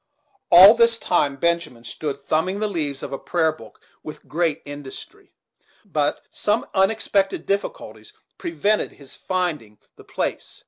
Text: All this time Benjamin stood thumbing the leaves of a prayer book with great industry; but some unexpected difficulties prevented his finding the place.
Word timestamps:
All 0.49 0.73
this 0.73 0.97
time 0.97 1.35
Benjamin 1.35 1.83
stood 1.83 2.19
thumbing 2.19 2.59
the 2.59 2.67
leaves 2.67 3.03
of 3.03 3.13
a 3.13 3.19
prayer 3.19 3.51
book 3.51 3.79
with 4.01 4.27
great 4.27 4.63
industry; 4.65 5.35
but 5.85 6.21
some 6.31 6.65
unexpected 6.73 7.45
difficulties 7.45 8.11
prevented 8.39 8.93
his 8.93 9.15
finding 9.15 9.77
the 9.97 10.03
place. 10.03 10.59